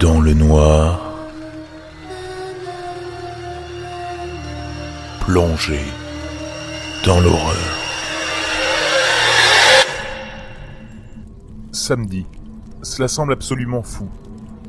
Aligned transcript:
dans 0.00 0.20
le 0.20 0.32
noir, 0.32 1.00
plongé 5.20 5.80
dans 7.04 7.20
l'horreur. 7.20 7.56
Samedi. 11.72 12.26
Cela 12.82 13.08
semble 13.08 13.32
absolument 13.32 13.82
fou. 13.82 14.08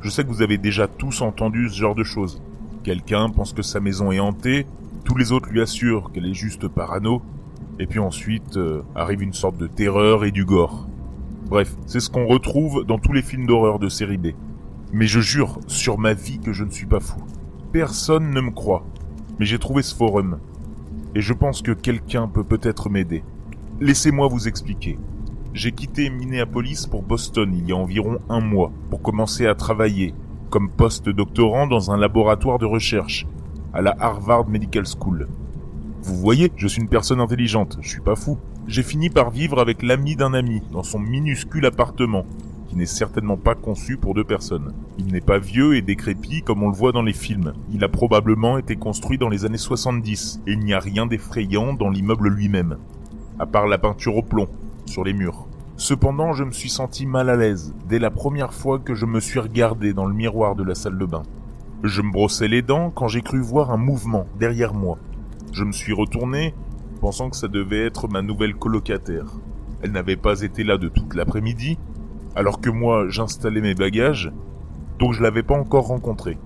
Je 0.01 0.09
sais 0.09 0.23
que 0.23 0.29
vous 0.29 0.41
avez 0.41 0.57
déjà 0.57 0.87
tous 0.87 1.21
entendu 1.21 1.69
ce 1.69 1.77
genre 1.77 1.95
de 1.95 2.03
choses. 2.03 2.41
Quelqu'un 2.83 3.29
pense 3.29 3.53
que 3.53 3.61
sa 3.61 3.79
maison 3.79 4.11
est 4.11 4.19
hantée, 4.19 4.65
tous 5.03 5.15
les 5.15 5.31
autres 5.31 5.49
lui 5.49 5.61
assurent 5.61 6.11
qu'elle 6.11 6.25
est 6.25 6.33
juste 6.33 6.67
parano, 6.67 7.21
et 7.77 7.85
puis 7.85 7.99
ensuite 7.99 8.57
euh, 8.57 8.81
arrive 8.95 9.21
une 9.21 9.33
sorte 9.33 9.57
de 9.57 9.67
terreur 9.67 10.25
et 10.25 10.31
du 10.31 10.43
gore. 10.43 10.87
Bref, 11.45 11.75
c'est 11.85 11.99
ce 11.99 12.09
qu'on 12.09 12.25
retrouve 12.25 12.83
dans 12.83 12.97
tous 12.97 13.13
les 13.13 13.21
films 13.21 13.45
d'horreur 13.45 13.77
de 13.77 13.89
série 13.89 14.17
B. 14.17 14.29
Mais 14.91 15.07
je 15.07 15.19
jure 15.19 15.59
sur 15.67 15.97
ma 15.97 16.13
vie 16.13 16.39
que 16.39 16.53
je 16.53 16.63
ne 16.63 16.71
suis 16.71 16.87
pas 16.87 16.99
fou. 16.99 17.19
Personne 17.71 18.31
ne 18.31 18.41
me 18.41 18.51
croit. 18.51 18.85
Mais 19.39 19.45
j'ai 19.45 19.59
trouvé 19.59 19.83
ce 19.83 19.95
forum. 19.95 20.39
Et 21.15 21.21
je 21.21 21.33
pense 21.33 21.61
que 21.61 21.71
quelqu'un 21.71 22.27
peut 22.27 22.43
peut-être 22.43 22.89
m'aider. 22.89 23.23
Laissez-moi 23.79 24.27
vous 24.27 24.47
expliquer. 24.47 24.97
J'ai 25.53 25.71
quitté 25.71 26.09
Minneapolis 26.09 26.87
pour 26.89 27.03
Boston 27.03 27.53
il 27.55 27.67
y 27.67 27.71
a 27.71 27.75
environ 27.75 28.19
un 28.29 28.39
mois 28.39 28.71
pour 28.89 29.01
commencer 29.01 29.47
à 29.47 29.55
travailler 29.55 30.13
comme 30.49 30.69
post-doctorant 30.69 31.67
dans 31.67 31.91
un 31.91 31.97
laboratoire 31.97 32.59
de 32.59 32.65
recherche 32.65 33.27
à 33.73 33.81
la 33.81 33.95
Harvard 33.99 34.47
Medical 34.47 34.85
School. 34.85 35.27
Vous 36.01 36.15
voyez, 36.15 36.51
je 36.55 36.67
suis 36.67 36.81
une 36.81 36.89
personne 36.89 37.19
intelligente, 37.19 37.77
je 37.81 37.89
suis 37.89 38.01
pas 38.01 38.15
fou. 38.15 38.37
J'ai 38.67 38.83
fini 38.83 39.09
par 39.09 39.31
vivre 39.31 39.59
avec 39.59 39.81
l'ami 39.83 40.15
d'un 40.15 40.33
ami 40.33 40.61
dans 40.71 40.83
son 40.83 40.99
minuscule 40.99 41.65
appartement, 41.65 42.25
qui 42.69 42.75
n'est 42.75 42.85
certainement 42.85 43.35
pas 43.35 43.55
conçu 43.55 43.97
pour 43.97 44.13
deux 44.13 44.23
personnes. 44.23 44.73
Il 44.99 45.07
n'est 45.07 45.21
pas 45.21 45.39
vieux 45.39 45.75
et 45.75 45.81
décrépit 45.81 46.43
comme 46.43 46.61
on 46.61 46.69
le 46.69 46.75
voit 46.75 46.91
dans 46.91 47.01
les 47.01 47.13
films. 47.13 47.53
Il 47.73 47.83
a 47.83 47.89
probablement 47.89 48.59
été 48.59 48.75
construit 48.75 49.17
dans 49.17 49.27
les 49.27 49.43
années 49.43 49.57
70, 49.57 50.41
et 50.45 50.53
il 50.53 50.59
n'y 50.59 50.73
a 50.73 50.79
rien 50.79 51.07
d'effrayant 51.07 51.73
dans 51.73 51.89
l'immeuble 51.89 52.29
lui-même, 52.29 52.77
à 53.39 53.47
part 53.47 53.67
la 53.67 53.79
peinture 53.79 54.15
au 54.15 54.21
plomb 54.21 54.47
sur 54.85 55.03
les 55.03 55.13
murs. 55.13 55.47
Cependant, 55.77 56.33
je 56.33 56.43
me 56.43 56.51
suis 56.51 56.69
senti 56.69 57.05
mal 57.05 57.29
à 57.29 57.35
l'aise 57.35 57.73
dès 57.87 57.99
la 57.99 58.11
première 58.11 58.53
fois 58.53 58.79
que 58.79 58.93
je 58.93 59.05
me 59.05 59.19
suis 59.19 59.39
regardé 59.39 59.93
dans 59.93 60.05
le 60.05 60.13
miroir 60.13 60.55
de 60.55 60.63
la 60.63 60.75
salle 60.75 60.97
de 60.97 61.05
bain. 61.05 61.23
Je 61.83 62.01
me 62.01 62.11
brossais 62.11 62.49
les 62.49 62.61
dents 62.61 62.91
quand 62.91 63.07
j'ai 63.07 63.21
cru 63.21 63.39
voir 63.39 63.71
un 63.71 63.77
mouvement 63.77 64.27
derrière 64.37 64.73
moi. 64.73 64.99
Je 65.53 65.63
me 65.63 65.71
suis 65.71 65.93
retourné, 65.93 66.53
pensant 67.01 67.29
que 67.29 67.37
ça 67.37 67.47
devait 67.47 67.85
être 67.85 68.09
ma 68.09 68.21
nouvelle 68.21 68.53
colocataire. 68.53 69.25
Elle 69.81 69.93
n'avait 69.93 70.17
pas 70.17 70.41
été 70.41 70.63
là 70.63 70.77
de 70.77 70.89
toute 70.89 71.15
l'après-midi, 71.15 71.79
alors 72.35 72.61
que 72.61 72.69
moi 72.69 73.05
j'installais 73.09 73.61
mes 73.61 73.75
bagages, 73.75 74.31
donc 74.99 75.13
je 75.13 75.23
l'avais 75.23 75.43
pas 75.43 75.57
encore 75.57 75.87
rencontrée. 75.87 76.37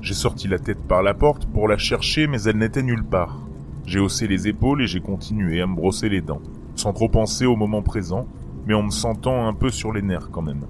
J'ai 0.00 0.14
sorti 0.14 0.48
la 0.48 0.58
tête 0.58 0.82
par 0.82 1.02
la 1.02 1.14
porte 1.14 1.46
pour 1.46 1.68
la 1.68 1.76
chercher, 1.76 2.26
mais 2.26 2.42
elle 2.42 2.58
n'était 2.58 2.82
nulle 2.82 3.04
part. 3.04 3.38
J'ai 3.86 4.00
haussé 4.00 4.26
les 4.26 4.48
épaules 4.48 4.82
et 4.82 4.86
j'ai 4.86 5.00
continué 5.00 5.60
à 5.60 5.66
me 5.66 5.74
brosser 5.76 6.08
les 6.08 6.20
dents, 6.20 6.40
sans 6.74 6.92
trop 6.92 7.08
penser 7.08 7.46
au 7.46 7.56
moment 7.56 7.82
présent, 7.82 8.26
mais 8.66 8.74
en 8.74 8.82
me 8.82 8.90
sentant 8.90 9.46
un 9.46 9.54
peu 9.54 9.70
sur 9.70 9.92
les 9.92 10.02
nerfs 10.02 10.30
quand 10.30 10.42
même. 10.42 10.66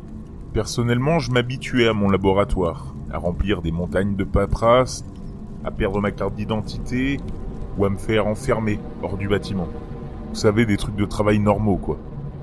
Personnellement, 0.52 1.18
je 1.18 1.30
m'habituais 1.30 1.86
à 1.86 1.92
mon 1.92 2.10
laboratoire, 2.10 2.94
à 3.12 3.18
remplir 3.18 3.62
des 3.62 3.72
montagnes 3.72 4.16
de 4.16 4.24
paperasse, 4.24 5.04
à 5.64 5.70
perdre 5.70 6.00
ma 6.00 6.10
carte 6.10 6.34
d'identité, 6.34 7.18
ou 7.78 7.84
à 7.84 7.90
me 7.90 7.98
faire 7.98 8.26
enfermer 8.26 8.80
hors 9.02 9.16
du 9.16 9.28
bâtiment. 9.28 9.68
Vous 10.30 10.34
savez, 10.34 10.66
des 10.66 10.76
trucs 10.76 10.96
de 10.96 11.04
travail 11.04 11.38
normaux, 11.38 11.76
quoi. 11.76 11.98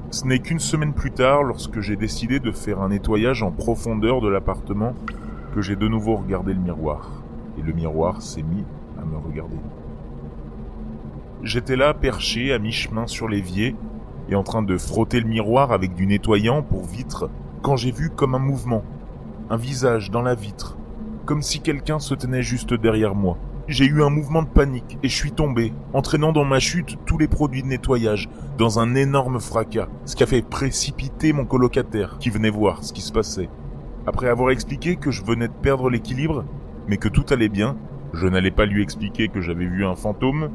Ce 0.09 0.25
n'est 0.25 0.39
qu'une 0.39 0.59
semaine 0.59 0.93
plus 0.93 1.11
tard, 1.11 1.43
lorsque 1.43 1.81
j'ai 1.81 1.97
décidé 1.97 2.39
de 2.39 2.53
faire 2.53 2.79
un 2.79 2.89
nettoyage 2.89 3.43
en 3.43 3.51
profondeur 3.51 4.21
de 4.21 4.29
l'appartement, 4.29 4.93
que 5.53 5.61
j'ai 5.61 5.75
de 5.75 5.87
nouveau 5.89 6.15
regardé 6.15 6.53
le 6.53 6.61
miroir. 6.61 7.23
Et 7.57 7.61
le 7.61 7.73
miroir 7.73 8.21
s'est 8.21 8.41
mis 8.41 8.63
à 8.97 9.03
me 9.03 9.17
regarder. 9.17 9.57
J'étais 11.43 11.75
là, 11.75 11.93
perché, 11.93 12.53
à 12.53 12.59
mi-chemin 12.59 13.05
sur 13.05 13.27
l'évier, 13.27 13.75
et 14.29 14.35
en 14.35 14.43
train 14.43 14.61
de 14.63 14.77
frotter 14.77 15.19
le 15.19 15.27
miroir 15.27 15.73
avec 15.73 15.93
du 15.93 16.07
nettoyant 16.07 16.63
pour 16.63 16.85
vitre, 16.85 17.29
quand 17.61 17.75
j'ai 17.75 17.91
vu 17.91 18.09
comme 18.09 18.33
un 18.33 18.39
mouvement, 18.39 18.83
un 19.49 19.57
visage 19.57 20.09
dans 20.09 20.21
la 20.21 20.35
vitre, 20.35 20.77
comme 21.25 21.41
si 21.41 21.59
quelqu'un 21.59 21.99
se 21.99 22.13
tenait 22.13 22.43
juste 22.43 22.73
derrière 22.73 23.13
moi. 23.13 23.37
J'ai 23.67 23.85
eu 23.85 24.01
un 24.01 24.09
mouvement 24.09 24.43
de 24.43 24.47
panique 24.47 24.97
et 25.03 25.09
je 25.09 25.13
suis 25.13 25.33
tombé, 25.33 25.73
entraînant 25.91 26.31
dans 26.31 26.45
ma 26.45 26.59
chute 26.59 26.97
tous 27.05 27.17
les 27.17 27.27
produits 27.27 27.63
de 27.63 27.67
nettoyage, 27.67 28.29
dans 28.57 28.79
un 28.79 28.95
énorme 28.95 29.41
fracas, 29.41 29.89
ce 30.05 30.15
qui 30.15 30.23
a 30.23 30.25
fait 30.25 30.41
précipiter 30.41 31.33
mon 31.33 31.43
colocataire 31.43 32.17
qui 32.17 32.29
venait 32.29 32.49
voir 32.49 32.85
ce 32.85 32.93
qui 32.93 33.01
se 33.01 33.11
passait. 33.11 33.49
Après 34.05 34.29
avoir 34.29 34.51
expliqué 34.51 34.95
que 34.95 35.11
je 35.11 35.21
venais 35.21 35.49
de 35.49 35.53
perdre 35.53 35.89
l'équilibre, 35.89 36.45
mais 36.87 36.95
que 36.95 37.09
tout 37.09 37.25
allait 37.29 37.49
bien, 37.49 37.75
je 38.13 38.25
n'allais 38.27 38.51
pas 38.51 38.65
lui 38.65 38.81
expliquer 38.81 39.27
que 39.27 39.41
j'avais 39.41 39.65
vu 39.65 39.85
un 39.85 39.97
fantôme, 39.97 40.49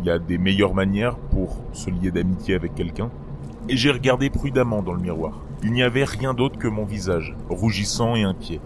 il 0.00 0.06
y 0.06 0.10
a 0.10 0.18
des 0.18 0.38
meilleures 0.38 0.74
manières 0.74 1.18
pour 1.18 1.62
se 1.72 1.90
lier 1.90 2.10
d'amitié 2.10 2.54
avec 2.54 2.74
quelqu'un, 2.74 3.10
et 3.68 3.76
j'ai 3.76 3.90
regardé 3.90 4.30
prudemment 4.30 4.82
dans 4.82 4.94
le 4.94 5.02
miroir. 5.02 5.44
Il 5.62 5.72
n'y 5.72 5.82
avait 5.82 6.04
rien 6.04 6.32
d'autre 6.32 6.58
que 6.58 6.68
mon 6.68 6.86
visage, 6.86 7.36
rougissant 7.50 8.16
et 8.16 8.22
inquiet. 8.22 8.60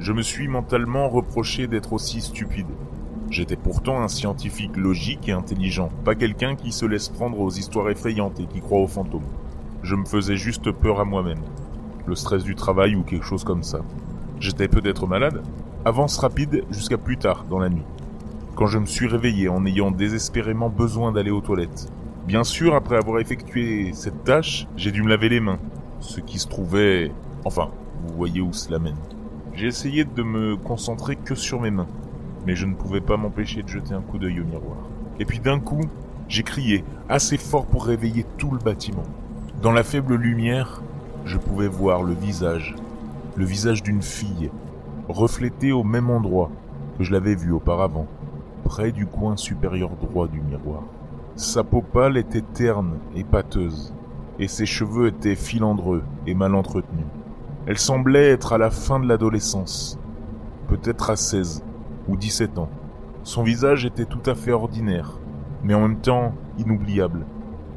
Je 0.00 0.12
me 0.12 0.22
suis 0.22 0.48
mentalement 0.48 1.08
reproché 1.08 1.68
d'être 1.68 1.92
aussi 1.92 2.20
stupide. 2.20 2.66
J'étais 3.30 3.56
pourtant 3.56 4.00
un 4.00 4.08
scientifique 4.08 4.76
logique 4.76 5.28
et 5.28 5.32
intelligent, 5.32 5.90
pas 6.02 6.14
quelqu'un 6.14 6.56
qui 6.56 6.72
se 6.72 6.86
laisse 6.86 7.10
prendre 7.10 7.38
aux 7.38 7.50
histoires 7.50 7.90
effrayantes 7.90 8.40
et 8.40 8.46
qui 8.46 8.60
croit 8.60 8.80
aux 8.80 8.86
fantômes. 8.86 9.26
Je 9.82 9.96
me 9.96 10.06
faisais 10.06 10.36
juste 10.36 10.72
peur 10.72 10.98
à 10.98 11.04
moi-même. 11.04 11.42
Le 12.06 12.14
stress 12.14 12.42
du 12.42 12.54
travail 12.54 12.96
ou 12.96 13.02
quelque 13.02 13.26
chose 13.26 13.44
comme 13.44 13.62
ça. 13.62 13.80
J'étais 14.40 14.68
peut-être 14.68 15.06
malade 15.06 15.42
Avance 15.84 16.16
rapide 16.18 16.64
jusqu'à 16.70 16.96
plus 16.96 17.18
tard 17.18 17.44
dans 17.48 17.58
la 17.58 17.68
nuit. 17.68 17.84
Quand 18.56 18.66
je 18.66 18.78
me 18.78 18.86
suis 18.86 19.06
réveillé 19.06 19.50
en 19.50 19.66
ayant 19.66 19.90
désespérément 19.90 20.70
besoin 20.70 21.12
d'aller 21.12 21.30
aux 21.30 21.42
toilettes. 21.42 21.92
Bien 22.26 22.44
sûr, 22.44 22.74
après 22.74 22.96
avoir 22.96 23.20
effectué 23.20 23.92
cette 23.92 24.24
tâche, 24.24 24.66
j'ai 24.76 24.90
dû 24.90 25.02
me 25.02 25.08
laver 25.08 25.28
les 25.28 25.40
mains. 25.40 25.58
Ce 26.00 26.20
qui 26.20 26.38
se 26.38 26.48
trouvait... 26.48 27.12
Enfin, 27.44 27.70
vous 28.06 28.16
voyez 28.16 28.40
où 28.40 28.54
cela 28.54 28.78
mène. 28.78 28.96
J'ai 29.52 29.66
essayé 29.66 30.04
de 30.04 30.22
me 30.22 30.56
concentrer 30.56 31.16
que 31.16 31.34
sur 31.34 31.60
mes 31.60 31.70
mains 31.70 31.88
mais 32.46 32.56
je 32.56 32.66
ne 32.66 32.74
pouvais 32.74 33.00
pas 33.00 33.16
m'empêcher 33.16 33.62
de 33.62 33.68
jeter 33.68 33.94
un 33.94 34.00
coup 34.00 34.18
d'œil 34.18 34.40
au 34.40 34.44
miroir. 34.44 34.78
Et 35.18 35.24
puis 35.24 35.40
d'un 35.40 35.60
coup, 35.60 35.82
j'ai 36.28 36.42
crié, 36.42 36.84
assez 37.08 37.36
fort 37.36 37.66
pour 37.66 37.86
réveiller 37.86 38.24
tout 38.36 38.50
le 38.50 38.58
bâtiment. 38.58 39.04
Dans 39.62 39.72
la 39.72 39.82
faible 39.82 40.14
lumière, 40.14 40.82
je 41.24 41.38
pouvais 41.38 41.68
voir 41.68 42.02
le 42.02 42.14
visage, 42.14 42.76
le 43.36 43.44
visage 43.44 43.82
d'une 43.82 44.02
fille, 44.02 44.50
reflété 45.08 45.72
au 45.72 45.84
même 45.84 46.10
endroit 46.10 46.50
que 46.96 47.04
je 47.04 47.12
l'avais 47.12 47.34
vu 47.34 47.52
auparavant, 47.52 48.06
près 48.64 48.92
du 48.92 49.06
coin 49.06 49.36
supérieur 49.36 49.90
droit 49.90 50.28
du 50.28 50.40
miroir. 50.40 50.82
Sa 51.36 51.64
peau 51.64 51.82
pâle 51.82 52.16
était 52.16 52.42
terne 52.42 52.98
et 53.14 53.24
pâteuse, 53.24 53.94
et 54.38 54.48
ses 54.48 54.66
cheveux 54.66 55.08
étaient 55.08 55.34
filandreux 55.34 56.02
et 56.26 56.34
mal 56.34 56.54
entretenus. 56.54 57.06
Elle 57.66 57.78
semblait 57.78 58.30
être 58.30 58.52
à 58.52 58.58
la 58.58 58.70
fin 58.70 59.00
de 59.00 59.06
l'adolescence, 59.06 59.98
peut-être 60.68 61.10
à 61.10 61.16
16, 61.16 61.62
ou 62.08 62.16
17 62.16 62.58
ans. 62.58 62.70
Son 63.22 63.42
visage 63.42 63.84
était 63.84 64.04
tout 64.06 64.22
à 64.26 64.34
fait 64.34 64.52
ordinaire, 64.52 65.18
mais 65.62 65.74
en 65.74 65.82
même 65.82 66.00
temps 66.00 66.34
inoubliable, 66.58 67.26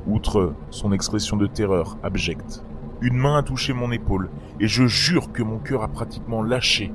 outre 0.08 0.54
son 0.70 0.92
expression 0.92 1.38
de 1.38 1.48
terreur 1.48 1.98
abjecte. 2.04 2.64
Une 3.02 3.18
main 3.18 3.38
a 3.38 3.44
touché 3.44 3.74
mon 3.74 3.92
épaule, 3.92 4.30
et 4.60 4.68
je 4.68 4.86
jure 4.86 5.32
que 5.32 5.44
mon 5.44 5.58
cœur 5.58 5.84
a 5.84 5.88
pratiquement 5.88 6.42
lâché. 6.42 6.94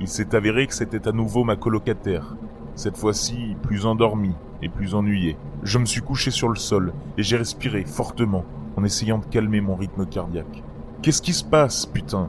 Il 0.00 0.08
s'est 0.08 0.34
avéré 0.34 0.66
que 0.66 0.74
c'était 0.74 1.08
à 1.08 1.12
nouveau 1.12 1.44
ma 1.44 1.56
colocataire, 1.56 2.36
cette 2.74 2.96
fois-ci 2.96 3.56
plus 3.62 3.86
endormie 3.86 4.34
et 4.62 4.68
plus 4.68 4.94
ennuyée. 4.94 5.36
Je 5.62 5.78
me 5.78 5.84
suis 5.84 6.00
couché 6.00 6.30
sur 6.30 6.48
le 6.48 6.56
sol, 6.56 6.92
et 7.16 7.22
j'ai 7.22 7.36
respiré 7.36 7.84
fortement, 7.84 8.44
en 8.76 8.84
essayant 8.84 9.18
de 9.18 9.26
calmer 9.26 9.60
mon 9.60 9.76
rythme 9.76 10.06
cardiaque. 10.06 10.62
Qu'est-ce 11.02 11.22
qui 11.22 11.32
se 11.32 11.44
passe, 11.44 11.86
putain? 11.86 12.28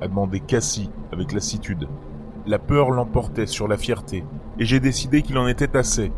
a 0.00 0.08
demandé 0.08 0.40
Cassie 0.40 0.90
avec 1.12 1.32
lassitude. 1.32 1.88
La 2.46 2.58
peur 2.58 2.90
l'emportait 2.90 3.46
sur 3.46 3.68
la 3.68 3.76
fierté, 3.76 4.24
et 4.58 4.64
j'ai 4.64 4.80
décidé 4.80 5.22
qu'il 5.22 5.38
en 5.38 5.46
était 5.46 5.76
assez. 5.76 6.12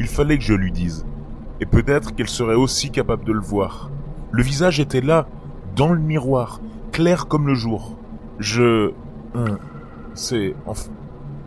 Il 0.00 0.06
fallait 0.06 0.38
que 0.38 0.44
je 0.44 0.54
lui 0.54 0.72
dise. 0.72 1.06
Et 1.60 1.66
peut-être 1.66 2.14
qu'elle 2.14 2.28
serait 2.28 2.54
aussi 2.54 2.90
capable 2.90 3.24
de 3.24 3.32
le 3.32 3.40
voir. 3.40 3.90
Le 4.30 4.42
visage 4.42 4.80
était 4.80 5.00
là, 5.00 5.26
dans 5.76 5.92
le 5.92 6.00
miroir, 6.00 6.60
clair 6.92 7.26
comme 7.26 7.46
le 7.46 7.54
jour. 7.54 7.96
Je... 8.38 8.92
Hum, 9.34 9.58
c'est... 10.14 10.54
Enfin... 10.66 10.90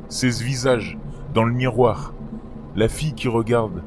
C'est 0.07 0.29
ce 0.29 0.43
visage, 0.43 0.97
dans 1.33 1.45
le 1.45 1.53
miroir. 1.53 2.13
La 2.75 2.89
fille 2.89 3.13
qui 3.13 3.29
regarde. 3.29 3.81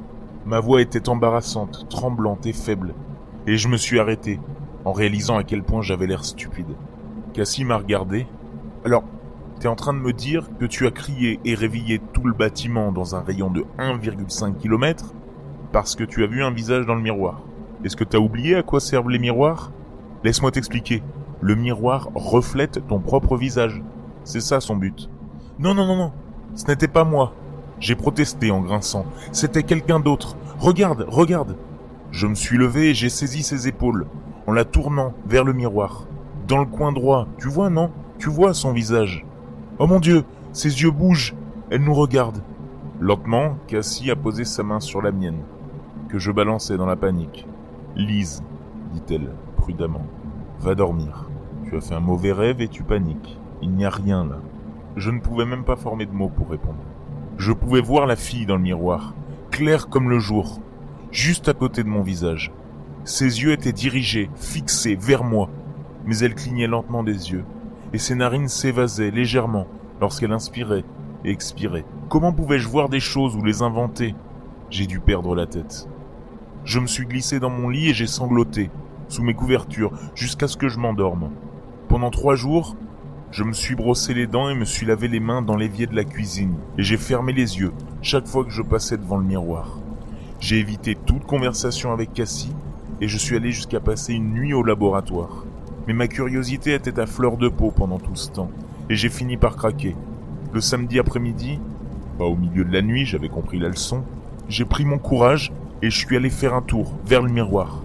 Ma 0.46 0.58
voix 0.58 0.80
était 0.80 1.10
embarrassante, 1.10 1.86
tremblante 1.90 2.46
et 2.46 2.54
faible. 2.54 2.94
Et 3.46 3.58
je 3.58 3.68
me 3.68 3.76
suis 3.76 4.00
arrêté, 4.00 4.40
en 4.86 4.92
réalisant 4.92 5.36
à 5.36 5.44
quel 5.44 5.62
point 5.62 5.82
j'avais 5.82 6.06
l'air 6.06 6.24
stupide. 6.24 6.76
Cassie 7.34 7.64
m'a 7.64 7.76
regardé. 7.76 8.26
Alors, 8.86 9.04
T'es 9.60 9.68
en 9.68 9.76
train 9.76 9.94
de 9.94 9.98
me 9.98 10.12
dire 10.12 10.48
que 10.58 10.66
tu 10.66 10.86
as 10.86 10.90
crié 10.90 11.40
et 11.44 11.54
réveillé 11.54 12.00
tout 12.12 12.24
le 12.24 12.34
bâtiment 12.34 12.92
dans 12.92 13.14
un 13.14 13.22
rayon 13.22 13.50
de 13.50 13.64
1,5 13.78 14.56
km 14.56 15.14
parce 15.72 15.94
que 15.94 16.04
tu 16.04 16.22
as 16.22 16.26
vu 16.26 16.42
un 16.42 16.50
visage 16.50 16.86
dans 16.86 16.94
le 16.94 17.00
miroir. 17.00 17.42
Est-ce 17.82 17.96
que 17.96 18.04
t'as 18.04 18.18
oublié 18.18 18.56
à 18.56 18.62
quoi 18.62 18.80
servent 18.80 19.10
les 19.10 19.18
miroirs? 19.18 19.72
Laisse-moi 20.22 20.50
t'expliquer. 20.50 21.02
Le 21.40 21.54
miroir 21.54 22.08
reflète 22.14 22.86
ton 22.86 22.98
propre 23.00 23.36
visage. 23.36 23.82
C'est 24.24 24.40
ça 24.40 24.60
son 24.60 24.76
but. 24.76 25.08
Non, 25.58 25.74
non, 25.74 25.86
non, 25.86 25.96
non. 25.96 26.12
Ce 26.54 26.66
n'était 26.66 26.88
pas 26.88 27.04
moi. 27.04 27.34
J'ai 27.80 27.94
protesté 27.94 28.50
en 28.50 28.60
grinçant. 28.60 29.06
C'était 29.32 29.62
quelqu'un 29.62 30.00
d'autre. 30.00 30.36
Regarde, 30.58 31.04
regarde. 31.08 31.56
Je 32.10 32.26
me 32.26 32.34
suis 32.34 32.56
levé 32.56 32.90
et 32.90 32.94
j'ai 32.94 33.08
saisi 33.08 33.42
ses 33.42 33.66
épaules, 33.66 34.06
en 34.46 34.52
la 34.52 34.64
tournant 34.64 35.12
vers 35.26 35.44
le 35.44 35.52
miroir. 35.52 36.06
Dans 36.46 36.58
le 36.58 36.66
coin 36.66 36.92
droit, 36.92 37.26
tu 37.38 37.48
vois, 37.48 37.70
non? 37.70 37.90
Tu 38.18 38.30
vois 38.30 38.54
son 38.54 38.72
visage. 38.72 39.26
Oh 39.80 39.88
mon 39.88 39.98
Dieu, 39.98 40.22
ses 40.52 40.82
yeux 40.82 40.92
bougent. 40.92 41.34
Elle 41.68 41.82
nous 41.82 41.94
regarde. 41.94 42.40
Lentement, 43.00 43.56
Cassie 43.66 44.08
a 44.08 44.14
posé 44.14 44.44
sa 44.44 44.62
main 44.62 44.78
sur 44.78 45.02
la 45.02 45.10
mienne, 45.10 45.42
que 46.08 46.20
je 46.20 46.30
balançais 46.30 46.76
dans 46.76 46.86
la 46.86 46.94
panique. 46.94 47.44
Lise, 47.96 48.44
dit-elle, 48.92 49.32
prudemment, 49.56 50.06
va 50.60 50.76
dormir. 50.76 51.28
Tu 51.64 51.76
as 51.76 51.80
fait 51.80 51.96
un 51.96 52.00
mauvais 52.00 52.30
rêve 52.30 52.60
et 52.60 52.68
tu 52.68 52.84
paniques. 52.84 53.40
Il 53.62 53.72
n'y 53.72 53.84
a 53.84 53.90
rien 53.90 54.24
là. 54.24 54.36
Je 54.94 55.10
ne 55.10 55.18
pouvais 55.18 55.44
même 55.44 55.64
pas 55.64 55.74
former 55.74 56.06
de 56.06 56.12
mots 56.12 56.30
pour 56.30 56.50
répondre. 56.50 56.78
Je 57.36 57.50
pouvais 57.50 57.80
voir 57.80 58.06
la 58.06 58.14
fille 58.14 58.46
dans 58.46 58.56
le 58.56 58.62
miroir, 58.62 59.12
claire 59.50 59.88
comme 59.88 60.08
le 60.08 60.20
jour, 60.20 60.60
juste 61.10 61.48
à 61.48 61.52
côté 61.52 61.82
de 61.82 61.88
mon 61.88 62.02
visage. 62.02 62.52
Ses 63.02 63.42
yeux 63.42 63.50
étaient 63.50 63.72
dirigés, 63.72 64.30
fixés 64.36 64.94
vers 64.94 65.24
moi, 65.24 65.50
mais 66.06 66.18
elle 66.18 66.36
clignait 66.36 66.68
lentement 66.68 67.02
des 67.02 67.32
yeux, 67.32 67.44
et 67.94 67.98
ses 67.98 68.16
narines 68.16 68.48
s'évasaient 68.48 69.12
légèrement 69.12 69.68
lorsqu'elle 70.00 70.32
inspirait 70.32 70.84
et 71.24 71.30
expirait. 71.30 71.84
Comment 72.08 72.32
pouvais-je 72.32 72.68
voir 72.68 72.88
des 72.88 72.98
choses 72.98 73.36
ou 73.36 73.42
les 73.44 73.62
inventer? 73.62 74.16
J'ai 74.68 74.86
dû 74.86 74.98
perdre 74.98 75.36
la 75.36 75.46
tête. 75.46 75.88
Je 76.64 76.80
me 76.80 76.88
suis 76.88 77.06
glissé 77.06 77.38
dans 77.38 77.50
mon 77.50 77.68
lit 77.68 77.90
et 77.90 77.94
j'ai 77.94 78.08
sangloté, 78.08 78.72
sous 79.06 79.22
mes 79.22 79.34
couvertures, 79.34 79.92
jusqu'à 80.16 80.48
ce 80.48 80.56
que 80.56 80.68
je 80.68 80.80
m'endorme. 80.80 81.30
Pendant 81.86 82.10
trois 82.10 82.34
jours, 82.34 82.74
je 83.30 83.44
me 83.44 83.52
suis 83.52 83.76
brossé 83.76 84.12
les 84.12 84.26
dents 84.26 84.48
et 84.48 84.56
me 84.56 84.64
suis 84.64 84.86
lavé 84.86 85.06
les 85.06 85.20
mains 85.20 85.42
dans 85.42 85.56
l'évier 85.56 85.86
de 85.86 85.94
la 85.94 86.04
cuisine, 86.04 86.56
et 86.76 86.82
j'ai 86.82 86.96
fermé 86.96 87.32
les 87.32 87.60
yeux 87.60 87.72
chaque 88.02 88.26
fois 88.26 88.44
que 88.44 88.50
je 88.50 88.62
passais 88.62 88.96
devant 88.96 89.18
le 89.18 89.24
miroir. 89.24 89.78
J'ai 90.40 90.58
évité 90.58 90.96
toute 90.96 91.26
conversation 91.26 91.92
avec 91.92 92.12
Cassie, 92.12 92.56
et 93.00 93.06
je 93.06 93.18
suis 93.18 93.36
allé 93.36 93.52
jusqu'à 93.52 93.78
passer 93.78 94.14
une 94.14 94.32
nuit 94.32 94.52
au 94.52 94.64
laboratoire. 94.64 95.44
Mais 95.86 95.92
ma 95.92 96.08
curiosité 96.08 96.74
était 96.74 96.98
à 96.98 97.06
fleur 97.06 97.36
de 97.36 97.48
peau 97.48 97.70
pendant 97.70 97.98
tout 97.98 98.16
ce 98.16 98.30
temps, 98.30 98.50
et 98.88 98.94
j'ai 98.94 99.10
fini 99.10 99.36
par 99.36 99.56
craquer. 99.56 99.96
Le 100.52 100.60
samedi 100.60 100.98
après-midi, 100.98 101.60
pas 102.18 102.24
au 102.24 102.36
milieu 102.36 102.64
de 102.64 102.72
la 102.72 102.80
nuit, 102.80 103.04
j'avais 103.04 103.28
compris 103.28 103.58
la 103.58 103.68
leçon, 103.68 104.02
j'ai 104.48 104.64
pris 104.64 104.84
mon 104.84 104.98
courage 104.98 105.52
et 105.82 105.90
je 105.90 105.98
suis 105.98 106.16
allé 106.16 106.30
faire 106.30 106.54
un 106.54 106.62
tour 106.62 106.94
vers 107.04 107.22
le 107.22 107.30
miroir. 107.30 107.82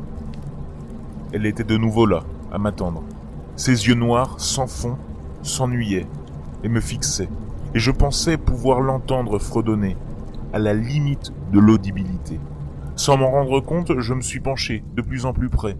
Elle 1.33 1.45
était 1.45 1.63
de 1.63 1.77
nouveau 1.77 2.05
là, 2.05 2.23
à 2.51 2.57
m'attendre. 2.57 3.03
Ses 3.55 3.87
yeux 3.87 3.95
noirs, 3.95 4.39
sans 4.39 4.67
fond, 4.67 4.97
s'ennuyaient 5.41 6.07
et 6.63 6.69
me 6.69 6.79
fixaient, 6.79 7.29
et 7.73 7.79
je 7.79 7.91
pensais 7.91 8.37
pouvoir 8.37 8.81
l'entendre 8.81 9.39
fredonner, 9.39 9.97
à 10.53 10.59
la 10.59 10.73
limite 10.73 11.33
de 11.51 11.59
l'audibilité. 11.59 12.39
Sans 12.95 13.17
m'en 13.17 13.31
rendre 13.31 13.59
compte, 13.61 13.99
je 13.99 14.13
me 14.13 14.21
suis 14.21 14.39
penché 14.39 14.83
de 14.95 15.01
plus 15.01 15.25
en 15.25 15.33
plus 15.33 15.49
près, 15.49 15.75